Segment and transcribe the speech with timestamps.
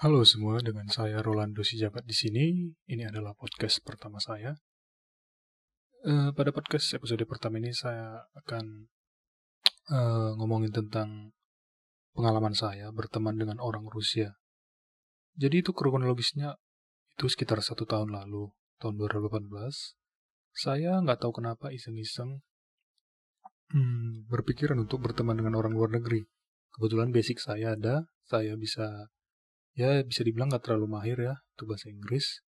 [0.00, 2.72] Halo semua, dengan saya Rolando Sijabat di sini.
[2.88, 4.56] Ini adalah podcast pertama saya.
[6.00, 8.88] Uh, pada podcast episode pertama ini saya akan
[9.92, 11.36] uh, ngomongin tentang
[12.16, 14.40] pengalaman saya berteman dengan orang Rusia.
[15.36, 16.56] Jadi itu kronologisnya
[17.20, 18.48] itu sekitar satu tahun lalu,
[18.80, 19.52] tahun 2018.
[20.56, 22.40] Saya nggak tahu kenapa iseng-iseng
[23.76, 26.24] hmm, berpikiran untuk berteman dengan orang luar negeri.
[26.72, 29.12] Kebetulan basic saya ada, saya bisa
[29.74, 32.42] ya bisa dibilang nggak terlalu mahir ya untuk bahasa Inggris.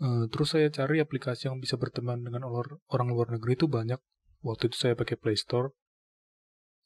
[0.00, 4.00] Uh, terus saya cari aplikasi yang bisa berteman dengan orang luar negeri itu banyak.
[4.40, 5.76] Waktu itu saya pakai Play Store.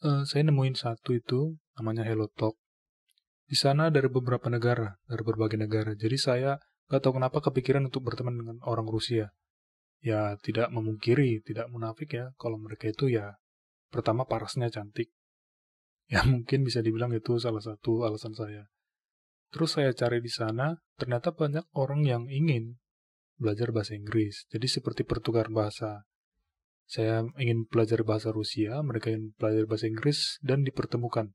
[0.02, 2.58] Uh, saya nemuin satu itu namanya Hello Talk.
[3.46, 5.94] Di sana dari beberapa negara, dari berbagai negara.
[5.94, 6.58] Jadi saya
[6.90, 9.30] nggak tahu kenapa kepikiran untuk berteman dengan orang Rusia.
[10.02, 12.34] Ya tidak memungkiri, tidak munafik ya.
[12.34, 13.38] Kalau mereka itu ya
[13.94, 15.14] pertama parasnya cantik.
[16.10, 18.66] Ya mungkin bisa dibilang itu salah satu alasan saya.
[19.54, 22.82] Terus saya cari di sana, ternyata banyak orang yang ingin
[23.38, 24.50] belajar bahasa Inggris.
[24.50, 26.10] Jadi seperti pertukar bahasa.
[26.90, 31.30] Saya ingin belajar bahasa Rusia, mereka ingin belajar bahasa Inggris, dan dipertemukan.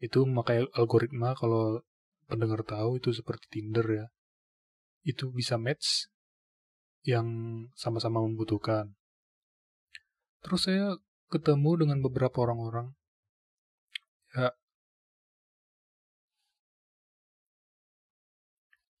[0.00, 1.84] Itu memakai algoritma kalau
[2.24, 4.06] pendengar tahu itu seperti Tinder ya.
[5.04, 6.08] Itu bisa match
[7.04, 7.28] yang
[7.76, 8.96] sama-sama membutuhkan.
[10.40, 10.96] Terus saya
[11.28, 12.96] ketemu dengan beberapa orang-orang.
[14.32, 14.48] Ya,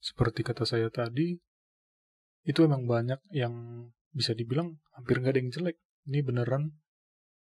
[0.04, 1.32] seperti kata saya tadi,
[2.44, 5.76] itu emang banyak yang bisa dibilang hampir nggak ada yang jelek.
[6.04, 6.76] Ini beneran,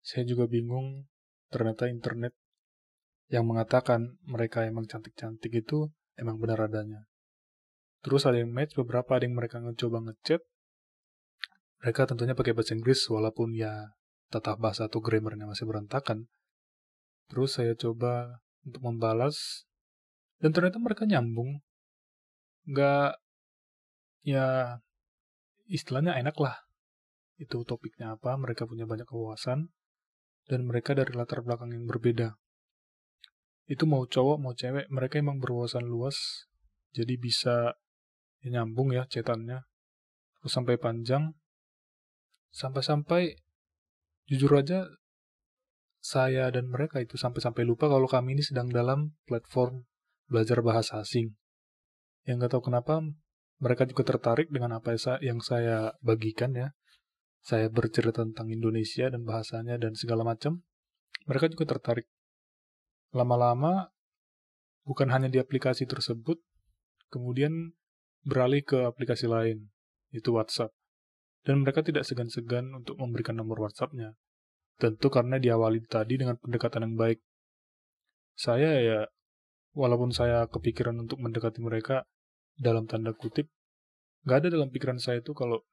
[0.04, 1.08] saya juga bingung
[1.48, 2.36] ternyata internet
[3.32, 5.88] yang mengatakan mereka emang cantik-cantik itu
[6.20, 7.08] emang benar adanya.
[8.04, 10.44] Terus ada yang match, beberapa ada yang mereka ngecoba ngechat.
[11.80, 13.96] Mereka tentunya pakai bahasa Inggris walaupun ya
[14.28, 16.28] tata bahasa atau grammarnya masih berantakan.
[17.32, 19.64] Terus saya coba untuk membalas
[20.44, 21.64] dan ternyata mereka nyambung
[22.70, 23.18] nggak
[24.22, 24.78] ya
[25.66, 26.56] istilahnya enak lah
[27.40, 29.74] itu topiknya apa mereka punya banyak kewawasan
[30.50, 32.36] dan mereka dari latar belakang yang berbeda.
[33.70, 36.50] Itu mau cowok mau cewek mereka emang berwawasan luas
[36.92, 37.78] jadi bisa
[38.44, 39.66] ya, nyambung ya cetannya.
[40.42, 41.32] Terus sampai panjang
[42.50, 43.38] sampai-sampai
[44.26, 44.90] jujur aja
[46.02, 49.86] saya dan mereka itu sampai-sampai lupa kalau kami ini sedang dalam platform
[50.26, 51.38] belajar bahasa asing
[52.28, 53.04] yang nggak tahu kenapa
[53.60, 56.72] mereka juga tertarik dengan apa yang saya bagikan ya.
[57.44, 60.64] Saya bercerita tentang Indonesia dan bahasanya dan segala macam.
[61.28, 62.08] Mereka juga tertarik.
[63.12, 63.92] Lama-lama
[64.88, 66.40] bukan hanya di aplikasi tersebut,
[67.12, 67.76] kemudian
[68.24, 69.72] beralih ke aplikasi lain,
[70.16, 70.72] itu WhatsApp.
[71.44, 74.16] Dan mereka tidak segan-segan untuk memberikan nomor WhatsAppnya.
[74.80, 77.20] Tentu karena diawali tadi dengan pendekatan yang baik.
[78.36, 79.00] Saya ya,
[79.76, 82.06] walaupun saya kepikiran untuk mendekati mereka,
[82.60, 83.48] dalam tanda kutip
[84.28, 85.64] nggak ada dalam pikiran saya itu kalau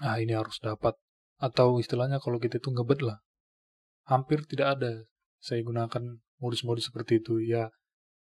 [0.00, 0.96] ah ini harus dapat
[1.40, 3.18] atau istilahnya kalau kita itu ngebet lah.
[4.08, 4.92] Hampir tidak ada.
[5.40, 7.40] Saya gunakan modus-modus seperti itu.
[7.40, 7.72] Ya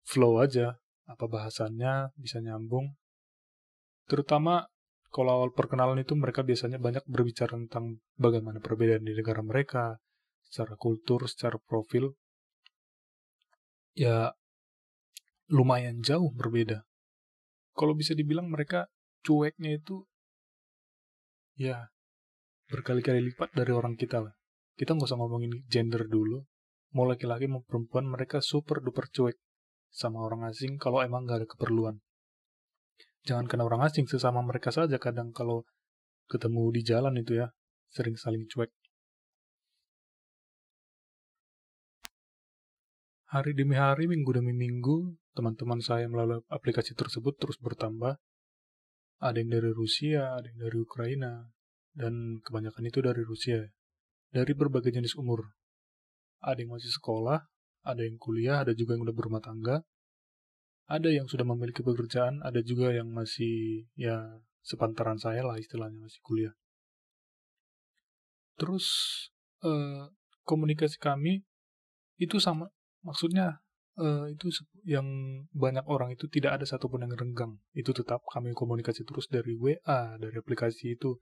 [0.06, 0.78] flow aja.
[1.06, 2.10] Apa bahasannya?
[2.19, 2.98] Bisa nyambung.
[4.10, 4.66] Terutama
[5.14, 10.02] kalau awal perkenalan itu mereka biasanya banyak berbicara tentang bagaimana perbedaan di negara mereka
[10.46, 12.14] secara kultur secara profil
[13.96, 14.36] ya
[15.48, 16.84] lumayan jauh berbeda
[17.72, 18.92] kalau bisa dibilang mereka
[19.24, 20.04] cueknya itu
[21.56, 21.88] ya
[22.66, 24.34] berkali-kali lipat dari orang kita lah.
[24.76, 26.44] Kita nggak usah ngomongin gender dulu.
[26.94, 29.36] Mau laki-laki mau perempuan mereka super duper cuek
[29.92, 31.96] sama orang asing kalau emang nggak ada keperluan.
[33.26, 35.66] Jangan kena orang asing sesama mereka saja kadang kalau
[36.30, 37.50] ketemu di jalan itu ya
[37.90, 38.70] sering saling cuek.
[43.26, 48.22] Hari demi hari, minggu demi minggu, teman-teman saya melalui aplikasi tersebut terus bertambah.
[49.19, 51.50] Ada yang dari Rusia, ada yang dari Ukraina,
[51.91, 53.67] dan kebanyakan itu dari Rusia.
[54.31, 55.43] Dari berbagai jenis umur.
[56.38, 57.43] Ada yang masih sekolah,
[57.82, 59.82] ada yang kuliah, ada juga yang udah berumah tangga.
[60.87, 64.23] Ada yang sudah memiliki pekerjaan, ada juga yang masih ya
[64.62, 66.55] sepantaran saya lah istilahnya masih kuliah.
[68.55, 68.87] Terus
[69.67, 70.14] eh,
[70.46, 71.43] komunikasi kami
[72.23, 72.70] itu sama
[73.06, 73.62] maksudnya
[74.03, 74.50] uh, itu
[74.82, 75.06] yang
[75.55, 77.62] banyak orang itu tidak ada satupun yang renggang.
[77.73, 81.17] Itu tetap kami komunikasi terus dari WA, dari aplikasi itu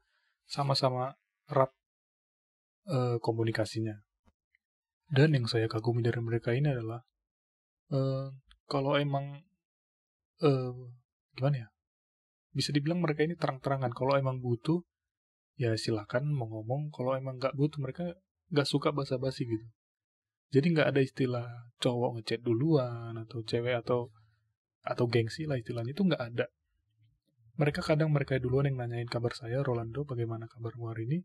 [0.49, 1.13] sama-sama
[1.49, 1.71] erat
[2.89, 4.01] uh, komunikasinya.
[5.05, 7.05] Dan yang saya kagumi dari mereka ini adalah
[7.93, 8.33] uh,
[8.65, 9.45] kalau emang
[10.41, 10.75] uh,
[11.37, 11.69] gimana ya?
[12.55, 13.91] Bisa dibilang mereka ini terang-terangan.
[13.91, 14.79] Kalau emang butuh,
[15.59, 16.95] ya silakan mau ngomong.
[16.95, 18.15] Kalau emang nggak butuh, mereka
[18.55, 19.67] nggak suka basa-basi gitu.
[20.53, 21.47] Jadi nggak ada istilah
[21.79, 24.13] cowok ngechat duluan atau cewek atau
[24.85, 26.47] atau gengsi lah istilahnya itu nggak ada.
[27.55, 31.19] Mereka kadang mereka duluan yang nanyain kabar saya, Rolando, bagaimana kabarmu hari ini?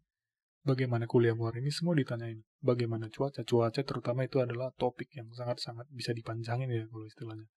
[0.62, 1.72] Bagaimana kuliahmu hari ini?
[1.74, 2.46] Semua ditanyain.
[2.62, 3.42] Bagaimana cuaca?
[3.42, 7.48] Cuaca terutama itu adalah topik yang sangat-sangat bisa dipanjangin ya kalau istilahnya.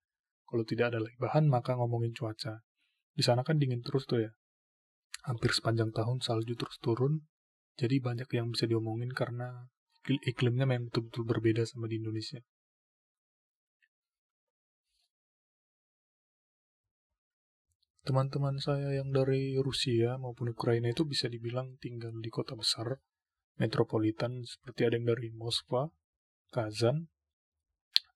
[0.48, 2.64] Kalau tidak ada lagi bahan, maka ngomongin cuaca.
[3.12, 4.32] Di sana kan dingin terus tuh ya.
[5.28, 7.28] Hampir sepanjang tahun salju terus turun.
[7.76, 9.68] Jadi banyak yang bisa diomongin karena
[10.06, 12.42] iklimnya memang betul-betul berbeda sama di Indonesia.
[18.02, 22.98] Teman-teman saya yang dari Rusia maupun Ukraina itu bisa dibilang tinggal di kota besar,
[23.62, 25.86] metropolitan, seperti ada yang dari Moskwa,
[26.50, 27.06] Kazan,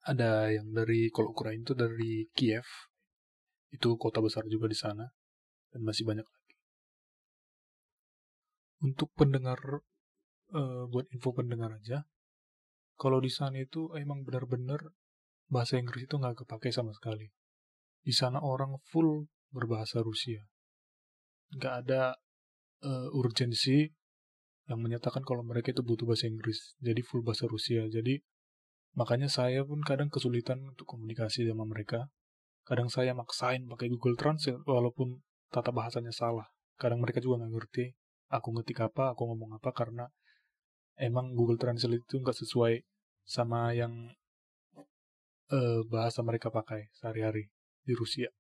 [0.02, 2.66] ada yang dari, kalau Ukraina itu dari Kiev,
[3.70, 5.06] itu kota besar juga di sana,
[5.70, 6.54] dan masih banyak lagi.
[8.82, 9.86] Untuk pendengar,
[10.54, 12.06] uh, buat info pendengar aja,
[12.96, 14.80] kalau di sana itu emang benar-benar
[15.46, 17.30] bahasa Inggris itu nggak kepake sama sekali.
[18.02, 20.42] Di sana orang full berbahasa Rusia.
[21.54, 22.02] Nggak ada
[22.82, 23.86] uh, urgensi
[24.66, 26.74] yang menyatakan kalau mereka itu butuh bahasa Inggris.
[26.82, 27.86] Jadi full bahasa Rusia.
[27.86, 28.18] Jadi
[28.98, 32.10] makanya saya pun kadang kesulitan untuk komunikasi sama mereka.
[32.66, 35.22] Kadang saya maksain pakai Google Translate walaupun
[35.54, 36.50] tata bahasanya salah.
[36.74, 37.84] Kadang mereka juga nggak ngerti
[38.30, 40.10] aku ngetik apa, aku ngomong apa karena
[40.96, 42.84] emang Google Translate itu nggak sesuai
[43.26, 43.92] sama yang
[45.52, 47.48] uh, bahasa mereka pakai sehari-hari
[47.86, 48.30] di Rusia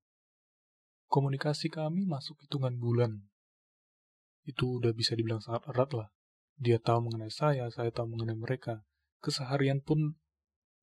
[1.06, 3.26] komunikasi kami masuk hitungan bulan.
[4.46, 6.08] Itu udah bisa dibilang sangat erat lah.
[6.56, 8.86] Dia tahu mengenai saya, saya tahu mengenai mereka.
[9.20, 10.16] Keseharian pun,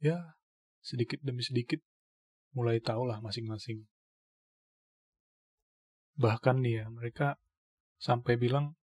[0.04, 0.36] ya,
[0.84, 1.80] sedikit demi sedikit
[2.54, 3.88] mulai tahu lah masing-masing.
[6.20, 7.42] Bahkan nih ya, mereka
[7.98, 8.78] sampai bilang,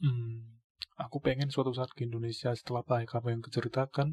[0.00, 0.55] hmm,
[0.96, 4.08] aku pengen suatu saat ke Indonesia setelah apa yang kamu yang keceritakan,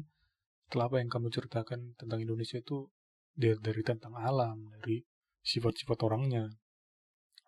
[0.68, 2.88] setelah apa yang kamu ceritakan tentang Indonesia itu
[3.32, 5.00] dari, dari tentang alam, dari
[5.44, 6.52] sifat-sifat orangnya.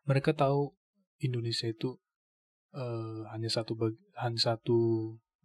[0.09, 0.73] Mereka tahu
[1.21, 1.97] Indonesia itu
[2.77, 4.79] uh, hanya satu bagi, hanya satu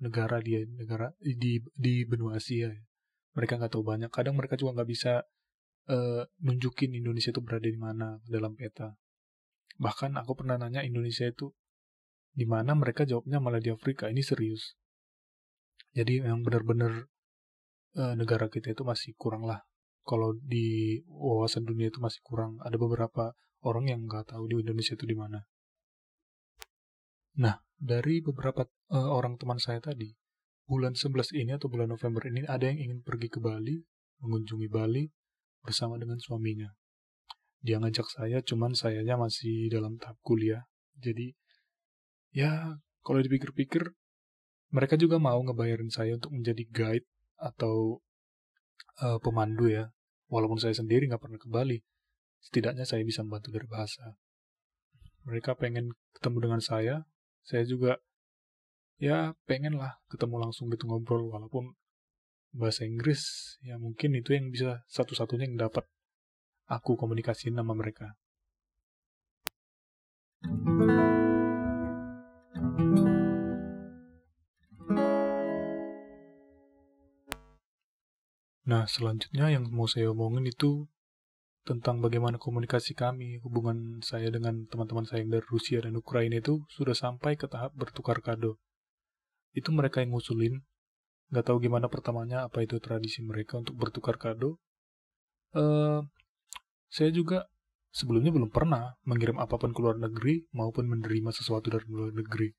[0.01, 2.71] negara dia negara di di benua Asia.
[3.35, 4.11] Mereka nggak tahu banyak.
[4.11, 5.23] Kadang mereka juga nggak bisa
[5.87, 8.95] uh, nunjukin Indonesia itu berada di mana dalam peta.
[9.79, 11.55] Bahkan aku pernah nanya Indonesia itu
[12.31, 14.07] di mana mereka jawabnya malah di Afrika.
[14.07, 14.75] Ini serius.
[15.91, 16.93] Jadi memang benar-benar
[17.99, 19.59] uh, negara kita itu masih kurang lah
[20.07, 22.57] kalau di wawasan dunia itu masih kurang.
[22.63, 23.35] Ada beberapa
[23.65, 25.39] orang yang nggak tahu di Indonesia itu di mana.
[27.39, 30.11] Nah, dari beberapa uh, orang teman saya tadi,
[30.67, 33.79] bulan 11 ini atau bulan November ini ada yang ingin pergi ke Bali,
[34.19, 35.07] mengunjungi Bali
[35.63, 36.67] bersama dengan suaminya.
[37.61, 40.65] Dia ngajak saya, cuman sayanya masih dalam tahap kuliah.
[40.97, 41.37] Jadi,
[42.31, 43.91] ya kalau dipikir-pikir,
[44.71, 47.99] mereka juga mau ngebayarin saya untuk menjadi guide atau
[49.03, 49.91] uh, pemandu ya.
[50.31, 51.83] Walaupun saya sendiri nggak pernah ke Bali,
[52.39, 54.15] setidaknya saya bisa membantu dari bahasa.
[55.27, 57.03] Mereka pengen ketemu dengan saya,
[57.43, 57.99] saya juga
[59.01, 61.73] ya pengen lah ketemu langsung gitu ngobrol walaupun
[62.53, 65.89] bahasa Inggris ya mungkin itu yang bisa satu-satunya yang dapat
[66.69, 68.13] aku komunikasiin sama mereka.
[70.41, 71.10] thank you
[78.71, 80.87] Nah, selanjutnya yang mau saya omongin itu
[81.67, 86.63] tentang bagaimana komunikasi kami, hubungan saya dengan teman-teman saya yang dari Rusia dan Ukraina itu
[86.71, 88.63] sudah sampai ke tahap bertukar kado.
[89.51, 90.63] Itu mereka yang ngusulin,
[91.35, 94.55] nggak tahu gimana pertamanya apa itu tradisi mereka untuk bertukar kado.
[95.51, 96.07] Uh,
[96.87, 97.51] saya juga
[97.91, 102.55] sebelumnya belum pernah mengirim apa pun ke luar negeri maupun menerima sesuatu dari luar negeri.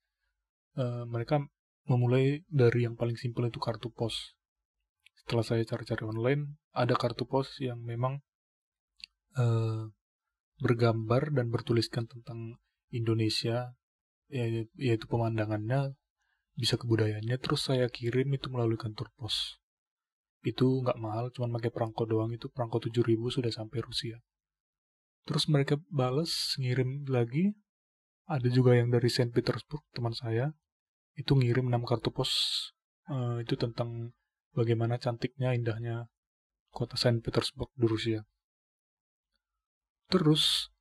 [0.77, 1.41] Uh, mereka
[1.89, 4.37] memulai dari yang paling simpel itu kartu pos
[5.23, 8.19] setelah saya cari-cari online ada kartu pos yang memang
[9.39, 9.87] uh,
[10.59, 12.59] bergambar dan bertuliskan tentang
[12.93, 13.73] Indonesia
[14.29, 14.45] ya,
[14.77, 15.97] yaitu pemandangannya
[16.53, 19.57] bisa kebudayaannya terus saya kirim itu melalui kantor pos.
[20.45, 24.21] Itu nggak mahal cuman pakai perangko doang itu perangko 7000 sudah sampai Rusia.
[25.23, 27.55] Terus mereka bales ngirim lagi.
[28.27, 30.51] Ada juga yang dari Saint Petersburg teman saya.
[31.15, 32.31] Itu ngirim 6 kartu pos
[33.09, 34.13] uh, itu tentang
[34.53, 36.09] bagaimana cantiknya, indahnya
[36.73, 38.21] kota Saint Petersburg di Rusia.
[40.09, 40.73] Terus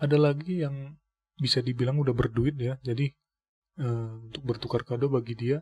[0.00, 0.96] ada lagi yang
[1.40, 3.10] bisa dibilang udah berduit ya, jadi
[3.80, 3.86] e,
[4.30, 5.58] untuk bertukar kado bagi dia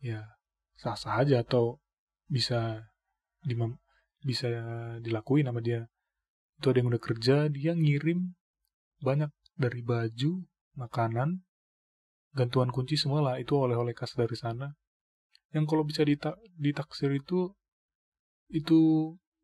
[0.00, 0.24] ya
[0.80, 1.80] sah-sah aja atau
[2.28, 2.88] bisa
[3.44, 3.76] dimam,
[4.24, 4.48] bisa
[5.00, 5.88] dilakuin sama dia.
[6.60, 8.36] Itu ada yang udah kerja, dia ngirim
[9.00, 10.44] banyak dari baju,
[10.76, 11.44] makanan,
[12.32, 14.72] gantuan kunci semua lah itu oleh-oleh khas dari sana
[15.50, 17.50] yang kalau bisa dita ditaksir itu
[18.50, 18.78] itu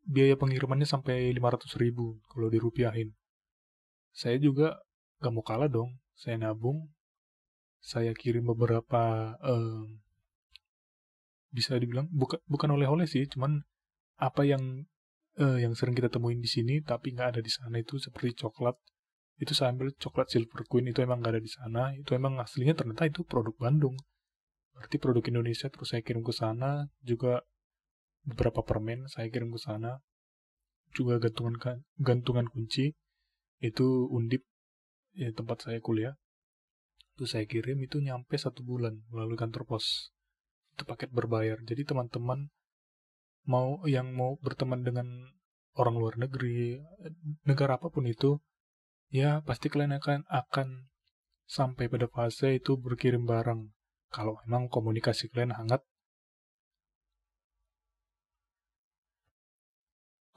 [0.07, 3.11] biaya pengirimannya sampai 500 ribu kalau dirupiahin.
[4.15, 4.79] Saya juga
[5.19, 5.99] gak mau kalah dong.
[6.17, 6.89] Saya nabung,
[7.83, 10.01] saya kirim beberapa um,
[11.53, 13.61] bisa dibilang bukan bukan oleh-oleh sih, cuman
[14.17, 14.87] apa yang
[15.37, 18.73] uh, yang sering kita temuin di sini tapi nggak ada di sana itu seperti coklat.
[19.37, 21.83] Itu saya ambil coklat Silver Queen itu emang nggak ada di sana.
[21.93, 23.93] Itu emang aslinya ternyata itu produk Bandung.
[24.77, 27.41] Berarti produk Indonesia terus saya kirim ke sana juga
[28.27, 30.03] beberapa permen saya kirim ke sana
[30.93, 32.93] juga gantungan gantungan kunci
[33.57, 34.45] itu undip
[35.17, 36.13] ya tempat saya kuliah.
[37.17, 40.13] Itu saya kirim itu nyampe satu bulan melalui kantor pos.
[40.77, 41.57] Itu paket berbayar.
[41.65, 42.53] Jadi teman-teman
[43.49, 45.33] mau yang mau berteman dengan
[45.73, 46.81] orang luar negeri
[47.45, 48.41] negara apa pun itu
[49.13, 50.91] ya pasti kalian akan akan
[51.47, 53.71] sampai pada fase itu berkirim barang
[54.07, 55.83] kalau memang komunikasi kalian hangat.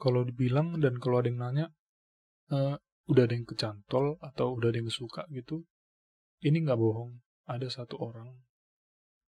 [0.01, 1.67] Kalau dibilang dan kalau ada yang nanya
[2.49, 2.75] uh,
[3.05, 5.61] udah ada yang kecantol atau udah ada yang suka gitu
[6.41, 7.21] ini nggak bohong.
[7.45, 8.33] Ada satu orang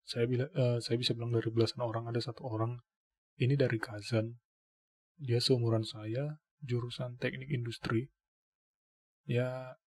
[0.08, 2.80] saya bila uh, saya bisa bilang dari belasan orang ada satu orang
[3.40, 4.42] ini dari Kazan.
[5.22, 8.10] Dia seumuran saya jurusan teknik industri.
[9.28, 9.78] Ya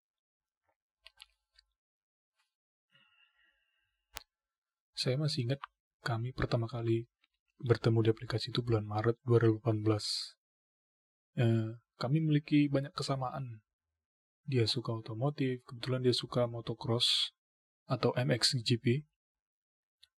[5.04, 5.61] saya masih ingat
[6.00, 7.04] kami pertama kali
[7.61, 9.84] bertemu di aplikasi itu bulan Maret 2018
[11.44, 13.62] eh, kami memiliki banyak kesamaan.
[14.44, 17.32] Dia suka otomotif, kebetulan dia suka motocross
[17.88, 19.04] atau MXGP.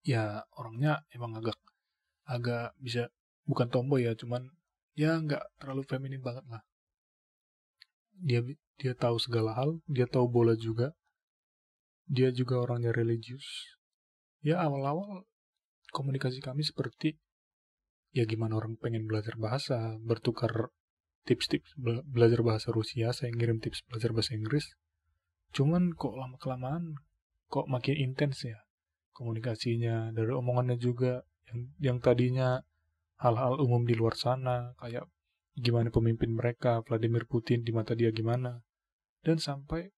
[0.06, 1.58] Ya orangnya emang agak
[2.26, 3.10] agak bisa
[3.46, 4.50] bukan tomboy ya, cuman
[4.98, 6.62] ya nggak terlalu feminin banget lah.
[8.18, 8.42] Dia
[8.76, 10.94] dia tahu segala hal, dia tahu bola juga.
[12.06, 13.75] Dia juga orangnya religius.
[14.46, 15.26] Ya awal-awal
[15.90, 17.18] komunikasi kami seperti
[18.14, 20.70] ya gimana orang pengen belajar bahasa, bertukar
[21.26, 21.74] tips-tips
[22.06, 24.78] belajar bahasa Rusia, saya ngirim tips belajar bahasa Inggris.
[25.50, 26.94] Cuman kok lama kelamaan
[27.50, 28.58] kok makin intens ya
[29.14, 32.60] komunikasinya dari omongannya juga yang yang tadinya
[33.16, 35.08] hal-hal umum di luar sana kayak
[35.56, 38.60] gimana pemimpin mereka Vladimir Putin di mata dia gimana
[39.24, 39.88] dan sampai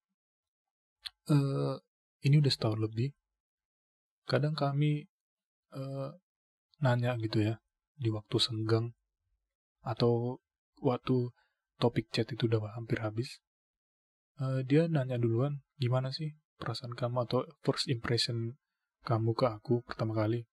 [1.27, 1.75] uh,
[2.23, 3.11] ini udah setahun lebih
[4.29, 5.09] kadang kami
[5.73, 6.13] uh,
[6.85, 7.57] nanya gitu ya
[7.97, 8.93] di waktu senggang
[9.81, 10.37] atau
[10.79, 11.33] waktu
[11.79, 13.39] topik chat itu udah hampir habis,
[14.43, 18.59] uh, dia nanya duluan, gimana sih perasaan kamu atau first impression
[19.07, 20.43] kamu ke aku pertama kali?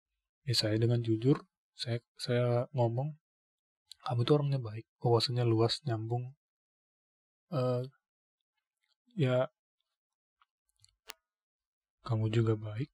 [0.47, 1.43] Ya saya dengan jujur,
[1.75, 3.19] saya saya ngomong,
[4.07, 6.31] kamu tuh orangnya baik, wawasannya luas, nyambung.
[7.51, 7.83] Uh,
[9.19, 9.51] ya,
[12.07, 12.91] kamu juga baik,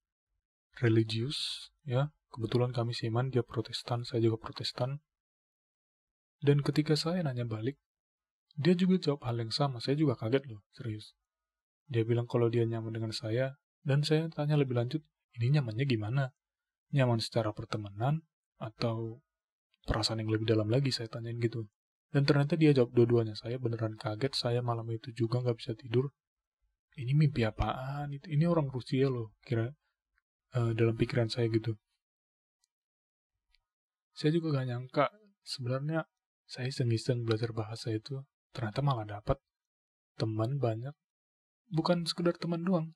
[0.79, 2.13] religius, ya.
[2.33, 5.03] Kebetulan kami siman, dia protestan, saya juga protestan
[6.43, 7.79] dan ketika saya nanya balik,
[8.59, 9.79] dia juga jawab hal yang sama.
[9.79, 11.15] Saya juga kaget loh, serius.
[11.87, 13.55] Dia bilang kalau dia nyaman dengan saya,
[13.87, 14.99] dan saya tanya lebih lanjut,
[15.39, 16.35] ini nyamannya gimana?
[16.91, 18.27] Nyaman secara pertemanan,
[18.59, 19.23] atau
[19.87, 21.63] perasaan yang lebih dalam lagi, saya tanyain gitu.
[22.11, 23.39] Dan ternyata dia jawab dua-duanya.
[23.39, 26.11] Saya beneran kaget, saya malam itu juga nggak bisa tidur.
[26.93, 28.13] Ini mimpi apaan?
[28.13, 29.71] Ini orang Rusia loh, kira
[30.57, 31.75] uh, dalam pikiran saya gitu.
[34.13, 35.05] Saya juga gak nyangka,
[35.41, 36.05] sebenarnya
[36.45, 38.21] saya iseng-iseng belajar bahasa itu
[38.53, 39.41] ternyata malah dapat
[40.21, 40.93] teman banyak.
[41.73, 42.93] Bukan sekedar teman doang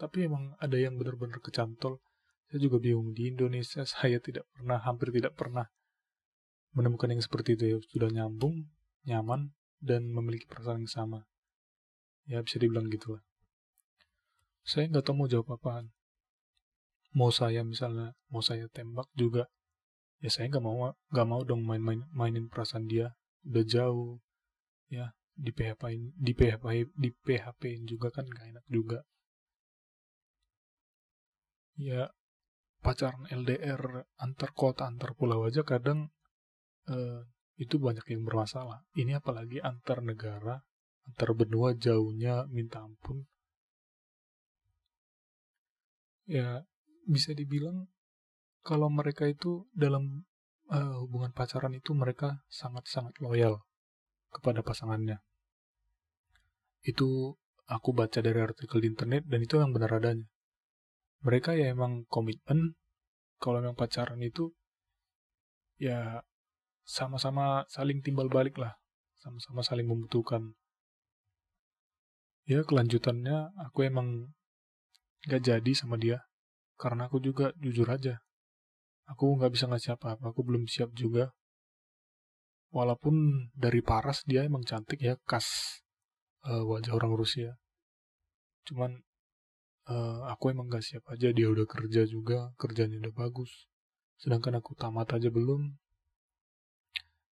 [0.00, 2.00] tapi emang ada yang benar-benar kecantol.
[2.48, 5.68] Saya juga bingung di Indonesia saya tidak pernah hampir tidak pernah
[6.72, 7.78] menemukan yang seperti itu ya.
[7.90, 8.70] Sudah nyambung
[9.04, 9.52] nyaman
[9.82, 11.20] dan memiliki perasaan yang sama.
[12.24, 13.22] Ya bisa dibilang gitu lah.
[14.64, 15.90] Saya nggak tahu mau jawab apaan
[17.16, 19.50] mau saya misalnya mau saya tembak juga
[20.20, 23.16] ya saya nggak mau nggak mau dong main-main mainin perasaan dia.
[23.48, 24.20] Udah jauh
[24.92, 29.00] ya di PHP di PHP di PHP juga kan gak enak juga.
[31.80, 32.12] Ya
[32.84, 36.12] pacaran LDR antar kota antar pulau aja kadang
[36.88, 37.24] eh,
[37.56, 38.84] itu banyak yang bermasalah.
[38.92, 40.60] Ini apalagi antar negara
[41.08, 43.24] antar benua jauhnya minta ampun.
[46.28, 46.68] Ya
[47.10, 47.90] bisa dibilang
[48.62, 50.22] kalau mereka itu dalam
[50.70, 53.66] uh, hubungan pacaran itu mereka sangat-sangat loyal
[54.30, 55.18] kepada pasangannya.
[56.86, 57.34] Itu
[57.66, 60.30] aku baca dari artikel di internet dan itu yang benar adanya.
[61.26, 62.78] Mereka ya emang komitmen
[63.42, 64.54] kalau memang pacaran itu
[65.76, 66.22] ya
[66.86, 68.78] sama-sama saling timbal balik lah,
[69.18, 70.54] sama-sama saling membutuhkan.
[72.46, 74.32] Ya kelanjutannya aku emang
[75.28, 76.29] gak jadi sama dia
[76.80, 78.24] karena aku juga jujur aja.
[79.12, 81.28] Aku nggak bisa ngasih apa-apa aku belum siap juga.
[82.72, 85.80] Walaupun dari paras dia emang cantik ya khas
[86.48, 87.60] uh, wajah orang Rusia.
[88.64, 88.96] Cuman
[89.92, 93.68] uh, aku emang gak siap aja dia udah kerja juga kerjanya udah bagus.
[94.16, 95.74] Sedangkan aku tamat aja belum.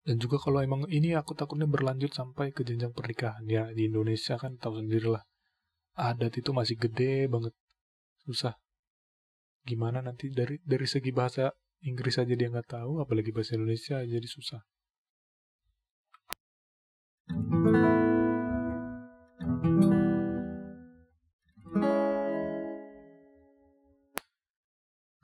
[0.06, 3.44] Dan juga kalau emang ini aku takutnya berlanjut sampai ke jenjang pernikahan.
[3.46, 5.28] Ya di Indonesia kan tahu sendirilah.
[6.00, 7.52] Adat itu masih gede banget.
[8.24, 8.56] Susah
[9.66, 11.50] gimana nanti dari dari segi bahasa
[11.82, 14.62] Inggris aja dia nggak tahu apalagi bahasa Indonesia jadi susah.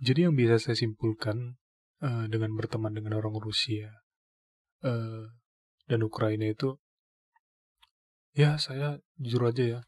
[0.01, 1.61] Jadi yang bisa saya simpulkan
[2.01, 4.01] uh, dengan berteman dengan orang Rusia
[4.81, 5.29] uh,
[5.85, 6.81] dan Ukraina itu
[8.33, 9.79] ya saya jujur aja ya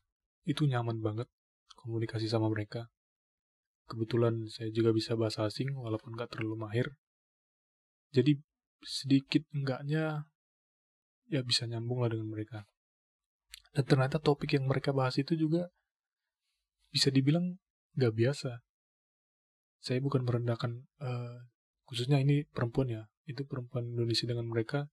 [0.46, 1.26] itu nyaman banget
[1.82, 2.93] komunikasi sama mereka
[3.88, 6.88] kebetulan saya juga bisa bahasa asing walaupun gak terlalu mahir.
[8.14, 8.40] Jadi
[8.84, 10.28] sedikit enggaknya
[11.32, 12.68] ya bisa nyambung lah dengan mereka.
[13.74, 15.72] Dan ternyata topik yang mereka bahas itu juga
[16.94, 17.58] bisa dibilang
[17.98, 18.62] gak biasa.
[19.84, 21.38] Saya bukan merendahkan uh,
[21.90, 24.88] khususnya ini perempuan ya itu perempuan Indonesia dengan mereka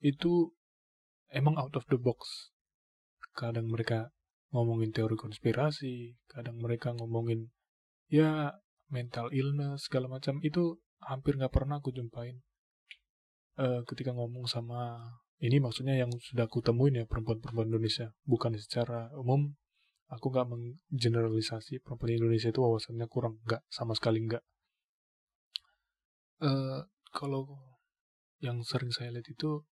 [0.00, 0.50] itu
[1.30, 2.50] emang out of the box.
[3.36, 4.10] Kadang mereka
[4.50, 7.54] ngomongin teori konspirasi kadang mereka ngomongin
[8.10, 8.58] ya
[8.90, 10.42] mental illness segala macam.
[10.42, 12.36] Itu hampir nggak pernah aku jumpain.
[13.56, 14.98] Uh, ketika ngomong sama
[15.40, 18.12] ini maksudnya yang sudah aku temuin ya perempuan-perempuan Indonesia.
[18.26, 19.56] Bukan secara umum
[20.10, 23.40] aku nggak menggeneralisasi perempuan Indonesia itu wawasannya kurang.
[23.46, 24.44] Nggak sama sekali nggak.
[26.40, 27.46] Uh, kalau
[28.40, 29.64] yang sering saya lihat itu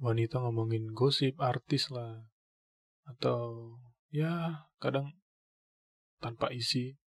[0.00, 2.26] wanita ngomongin gosip artis lah.
[3.06, 3.78] Atau
[4.10, 5.14] ya kadang
[6.18, 6.98] tanpa isi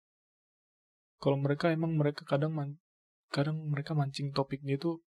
[1.20, 2.80] kalau mereka emang mereka kadang man,
[3.28, 5.04] kadang mereka mancing topiknya itu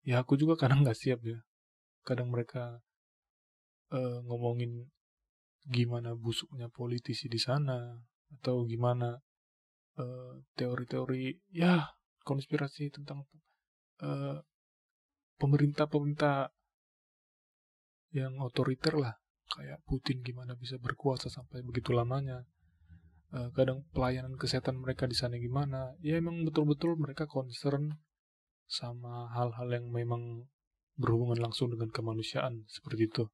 [0.00, 1.38] ya aku juga kadang nggak siap ya.
[2.08, 2.80] Kadang mereka
[3.92, 4.88] uh, ngomongin
[5.66, 7.98] gimana busuknya politisi di sana
[8.38, 9.18] atau gimana
[9.98, 11.82] eh, teori-teori uh, ya
[12.22, 13.26] konspirasi tentang
[14.02, 14.38] uh,
[15.42, 16.54] pemerintah-pemerintah
[18.14, 19.14] yang otoriter lah.
[19.46, 22.46] Kayak Putin gimana bisa berkuasa sampai begitu lamanya
[23.36, 25.92] uh, kadang pelayanan kesehatan mereka di sana gimana.
[26.00, 28.00] Ya emang betul-betul mereka concern
[28.66, 30.48] sama hal-hal yang memang
[30.96, 33.24] berhubungan langsung dengan kemanusiaan seperti itu.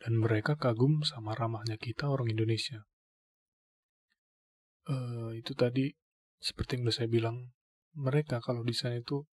[0.00, 2.84] Dan mereka kagum sama ramahnya kita orang Indonesia.
[4.88, 5.92] Uh, itu tadi
[6.40, 7.52] seperti yang udah saya bilang
[7.92, 9.28] mereka kalau di sana itu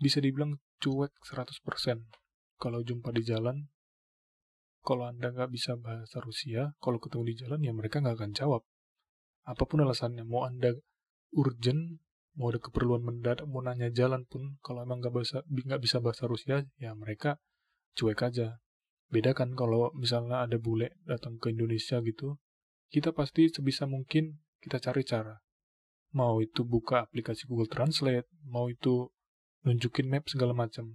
[0.00, 1.60] bisa dibilang cuek 100%.
[2.56, 3.68] Kalau jumpa di jalan,
[4.86, 8.62] kalau Anda nggak bisa bahasa Rusia, kalau ketemu di jalan ya mereka nggak akan jawab.
[9.42, 10.70] Apa pun alasannya, mau Anda
[11.34, 11.98] urgent,
[12.38, 16.30] mau ada keperluan mendadak, mau nanya jalan pun, kalau emang nggak bisa nggak bisa bahasa
[16.30, 17.42] Rusia, ya mereka
[17.98, 18.62] cuek aja.
[19.10, 22.38] Beda kan kalau misalnya ada bule datang ke Indonesia gitu,
[22.94, 25.34] kita pasti sebisa mungkin kita cari cara.
[26.14, 29.10] Mau itu buka aplikasi Google Translate, mau itu
[29.66, 30.94] nunjukin map segala macam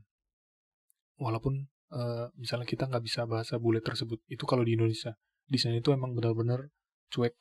[1.19, 5.15] walaupun uh, misalnya kita nggak bisa bahasa bule tersebut itu kalau di Indonesia.
[5.45, 6.71] Di sana itu emang benar-benar
[7.11, 7.35] cuek.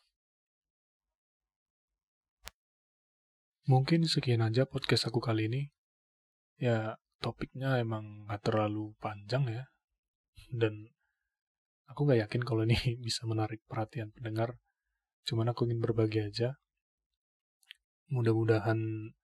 [3.71, 5.63] Mungkin sekian aja podcast aku kali ini.
[6.59, 9.65] Ya topiknya emang nggak terlalu panjang ya.
[10.51, 10.91] Dan
[11.87, 12.75] aku nggak yakin kalau ini
[13.07, 14.59] bisa menarik perhatian pendengar.
[15.23, 16.59] Cuman aku ingin berbagi aja.
[18.11, 19.15] Mudah-mudahan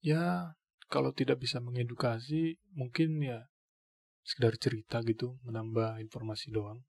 [0.00, 0.56] ya
[0.88, 3.51] kalau tidak bisa mengedukasi mungkin ya
[4.22, 6.82] sekedar cerita gitu menambah informasi doang.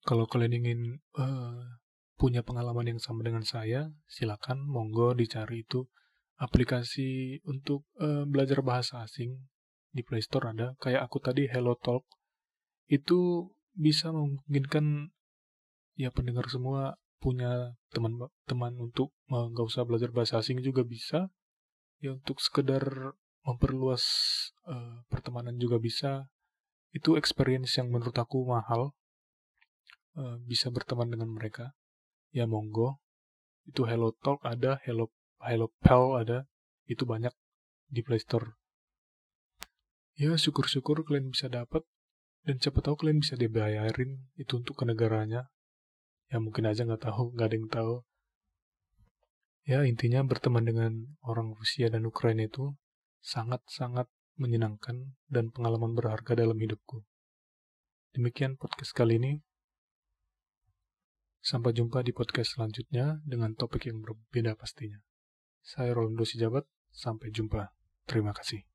[0.00, 0.80] Kalau kalian ingin
[1.20, 1.76] uh,
[2.16, 5.84] punya pengalaman yang sama dengan saya silakan monggo dicari itu
[6.40, 9.36] aplikasi untuk uh, belajar bahasa asing
[9.92, 10.72] di Play Store ada.
[10.80, 12.08] Kayak aku tadi Hello Talk.
[12.88, 15.12] Itu bisa memungkinkan
[16.00, 21.28] ya pendengar semua punya teman-teman untuk nggak usah belajar bahasa asing juga bisa.
[22.00, 23.12] Ya untuk sekedar
[23.46, 24.04] memperluas
[24.68, 26.28] uh, pertemanan juga bisa.
[26.90, 28.92] Itu experience yang menurut aku mahal
[30.18, 31.72] uh, bisa berteman dengan mereka.
[32.34, 32.98] Ya monggo.
[33.66, 35.10] Itu Hello Talk ada Hello
[35.42, 36.46] Hello Pal ada.
[36.88, 37.32] Itu banyak
[37.86, 38.58] di Play Store.
[40.18, 41.86] Ya syukur-syukur kalian bisa dapat.
[42.40, 45.52] Dan siapa tahu kalian bisa dibayarin itu untuk ke negaranya
[46.30, 47.94] ya mungkin aja nggak tahu nggak ada yang tahu.
[49.68, 52.74] Ya, intinya berteman dengan orang Rusia dan Ukraina itu
[53.20, 54.08] sangat-sangat
[54.40, 57.04] menyenangkan dan pengalaman berharga dalam hidupku.
[58.16, 59.32] Demikian podcast kali ini.
[61.40, 65.00] Sampai jumpa di podcast selanjutnya dengan topik yang berbeda pastinya.
[65.64, 67.72] Saya Rolando Sijabat, sampai jumpa.
[68.04, 68.69] Terima kasih.